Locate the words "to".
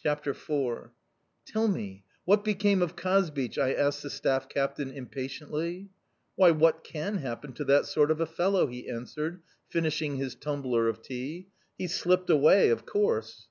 7.54-7.64